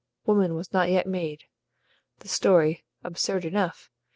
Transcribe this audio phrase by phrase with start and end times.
[0.25, 1.43] Woman was not yet made.
[2.21, 3.91] The story (absurd enough!)